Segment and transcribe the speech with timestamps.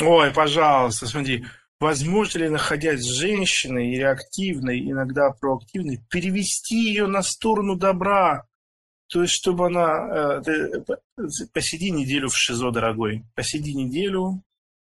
[0.00, 1.44] Ой, пожалуйста, смотри,
[1.80, 8.46] возможно ли, находясь с женщиной, реактивной, иногда проактивной, перевести ее на сторону добра?
[9.08, 10.42] То есть, чтобы она...
[10.46, 10.84] Э,
[11.52, 13.24] посиди неделю в ШИЗО, дорогой.
[13.34, 14.42] Посиди неделю,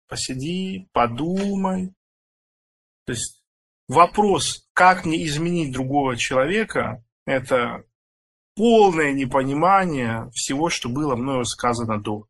[0.08, 1.94] посиди, подумай.
[3.06, 3.42] То есть,
[3.88, 7.86] вопрос, как мне изменить другого человека, это
[8.56, 12.28] полное непонимание всего, что было мною сказано до.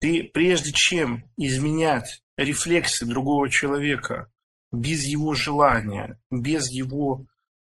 [0.00, 4.30] Ты прежде чем изменять рефлексы другого человека
[4.70, 7.26] без его желания, без его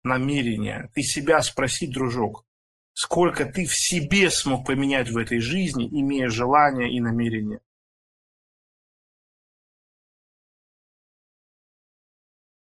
[0.03, 2.45] намерения, ты себя спроси, дружок,
[2.93, 7.61] сколько ты в себе смог поменять в этой жизни, имея желание и намерение.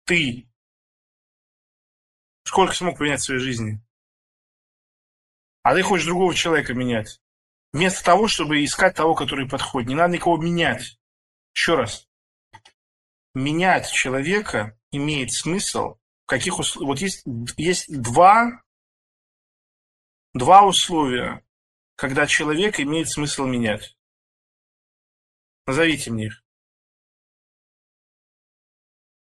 [0.05, 0.49] Ты
[2.45, 3.81] сколько смог поменять в своей жизни?
[5.63, 7.21] А ты хочешь другого человека менять.
[7.73, 9.89] Вместо того, чтобы искать того, который подходит.
[9.89, 10.99] Не надо никого менять.
[11.55, 12.09] Еще раз.
[13.35, 16.89] Менять человека имеет смысл в каких условиях.
[16.89, 17.23] Вот есть,
[17.57, 18.63] есть два,
[20.35, 21.45] два условия,
[21.97, 23.97] когда человек имеет смысл менять.
[25.67, 26.43] Назовите мне их.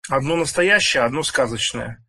[0.10, 2.04] Одно настоящее, одно сказочное.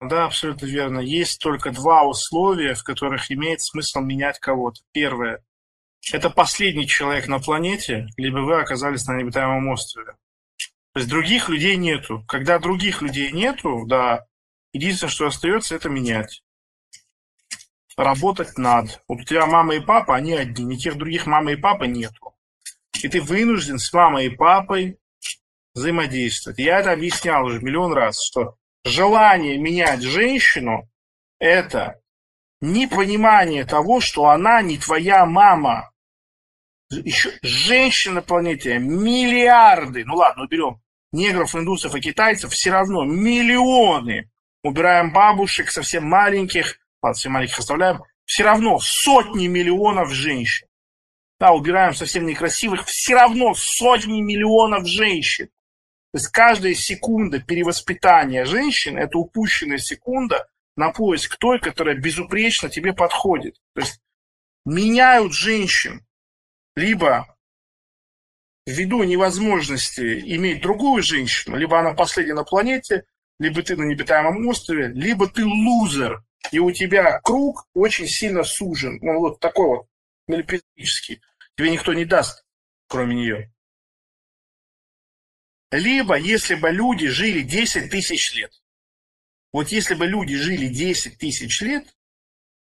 [0.00, 1.00] Да, абсолютно верно.
[1.00, 4.80] Есть только два условия, в которых имеет смысл менять кого-то.
[4.92, 5.44] Первое–
[6.12, 10.14] это последний человек на планете, либо вы оказались на необитаемом острове.
[10.92, 12.24] То есть других людей нету.
[12.26, 14.24] Когда других людей нету, да,
[14.72, 16.42] единственное, что остается, это менять.
[17.96, 19.02] Работать надо.
[19.06, 22.34] Вот у тебя мама и папа, они одни, никаких других мамы и папы нету.
[23.02, 24.98] И ты вынужден с мамой и папой
[25.74, 26.58] взаимодействовать.
[26.58, 30.88] Я это объяснял уже миллион раз, что желание менять женщину–
[31.38, 32.00] это
[32.60, 35.90] непонимание того, что она не твоя мама.
[36.90, 40.04] Еще женщин на планете миллиарды.
[40.04, 40.80] Ну ладно, уберем
[41.12, 44.30] негров, индусов и китайцев, все равно миллионы.
[44.62, 50.66] Убираем бабушек, совсем маленьких, ладно, совсем маленьких оставляем, все равно сотни миллионов женщин.
[51.38, 55.48] Да, убираем совсем некрасивых, все равно сотни миллионов женщин.
[56.12, 62.92] То есть каждая секунда перевоспитания женщин– это упущенная секунда на поиск той, которая безупречно тебе
[62.92, 63.60] подходит.
[63.74, 64.00] То есть
[64.64, 66.04] меняют женщин
[66.74, 67.36] либо
[68.66, 73.04] ввиду невозможности иметь другую женщину, либо она последняя на планете,
[73.38, 76.22] либо ты на необитаемом острове, либо ты лузер,
[76.52, 78.98] и у тебя круг очень сильно сужен.
[79.00, 79.86] Ну, вот такой вот
[80.26, 81.20] мелепизический.
[81.56, 82.44] Тебе никто не даст,
[82.88, 83.52] кроме нее.
[85.70, 88.52] Либо, если бы люди жили 10 тысяч лет.
[89.52, 91.96] Вот если бы люди жили 10 тысяч лет,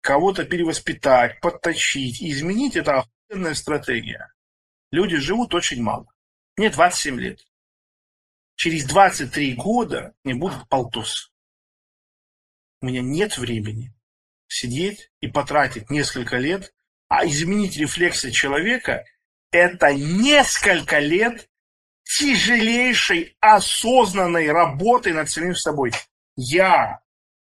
[0.01, 4.33] кого-то перевоспитать, подточить, изменить– это охуенная стратегия.
[4.91, 6.07] Люди живут очень мало.
[6.57, 7.47] Мне 27 лет.
[8.57, 11.33] Через 23 года мне будет полтос.
[12.81, 13.95] У меня нет времени
[14.49, 16.75] сидеть и потратить несколько лет,
[17.09, 19.05] а изменить рефлексы человека–
[19.51, 21.49] это несколько лет
[22.19, 25.93] тяжелейшей осознанной работой над самим собой.
[26.37, 27.01] Я,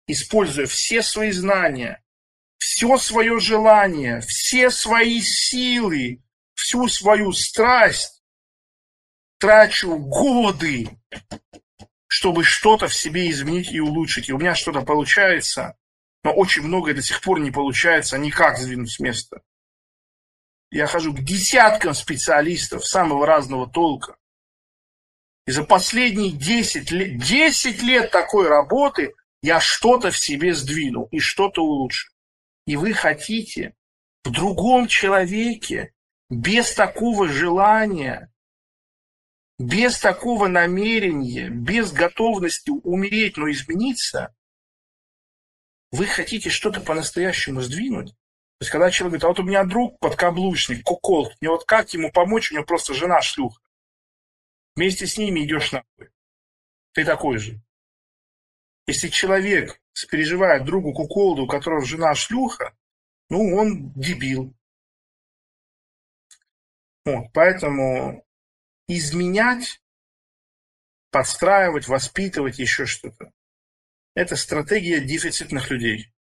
[0.07, 2.03] используя все свои знания,
[2.57, 6.23] все свое желание, все свои силы,
[6.53, 8.23] всю свою страсть,
[9.38, 10.90] трачу годы,
[12.07, 14.29] чтобы что-то в себе изменить и улучшить.
[14.29, 15.78] И у меня что-то получается,
[16.23, 19.41] но очень многое до сих пор не получается никак сдвинуть с места.
[20.72, 24.16] Я хожу к десяткам специалистов самого разного толка.
[25.45, 31.19] И за последние 10 лет, 10 лет такой работы я что-то в себе сдвинул и
[31.19, 32.13] что-то улучшил.
[32.65, 33.73] И вы хотите
[34.23, 35.93] в другом человеке,
[36.29, 38.31] без такого желания,
[39.59, 44.33] без такого намерения, без готовности умереть, но измениться,
[45.91, 48.09] вы хотите что-то по-настоящему сдвинуть?
[48.09, 51.93] То есть, когда человек говорит, а вот у меня друг подкаблучник, кукол, мне вот как
[51.93, 53.59] ему помочь, у него просто жена шлюха.
[54.75, 56.09] Вместе с ними идешь нахуй.
[56.93, 57.61] Ты такой же.
[58.87, 59.79] Если человек
[60.09, 62.75] переживает другу куколду, у которого жена шлюха,
[63.29, 64.53] ну, он дебил.
[67.05, 68.25] Вот, поэтому
[68.87, 69.81] изменять,
[71.11, 73.31] подстраивать, воспитывать, еще что-то.
[74.16, 76.14] Это стратегия дефицитных людей.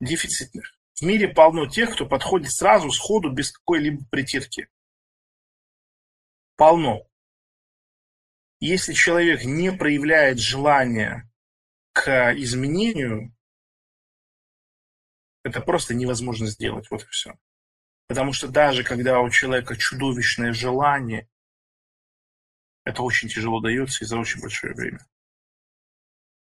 [0.00, 0.78] Дефицитных.
[0.94, 4.68] В мире полно тех, кто подходит сразу, сходу, без какой-либо притирки.
[6.56, 7.06] Полно.
[8.62, 11.28] Если человек не проявляет желания
[11.92, 13.34] к изменению,
[15.42, 16.88] это просто невозможно сделать.
[16.88, 17.34] Вот и все.
[18.06, 21.28] Потому что даже когда у человека чудовищное желание,
[22.84, 25.04] это очень тяжело дается и за очень большое время.